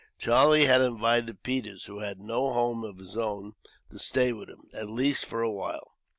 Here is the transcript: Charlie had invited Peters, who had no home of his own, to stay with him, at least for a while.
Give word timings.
Charlie 0.17 0.65
had 0.65 0.81
invited 0.81 1.43
Peters, 1.43 1.85
who 1.85 1.99
had 1.99 2.23
no 2.23 2.51
home 2.53 2.83
of 2.83 2.97
his 2.97 3.15
own, 3.15 3.53
to 3.91 3.99
stay 3.99 4.33
with 4.33 4.49
him, 4.49 4.67
at 4.73 4.89
least 4.89 5.25
for 5.27 5.43
a 5.43 5.51
while. 5.53 5.93